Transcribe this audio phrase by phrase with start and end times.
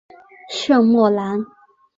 [0.49, 1.45] 圣莫兰。